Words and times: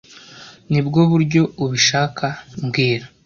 Nibwo 0.71 0.99
buryo 1.11 1.41
ubishaka 1.63 2.25
mbwira 2.63 3.05